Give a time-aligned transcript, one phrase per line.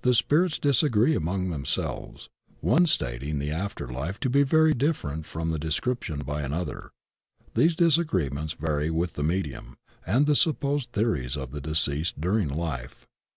[0.00, 2.28] The spirits disagree among themselves,
[2.58, 6.90] one stating the after life to be very different from the de scription by another.
[7.54, 13.06] These disagreements vary with the medium and the supposed theories of the deceased during life.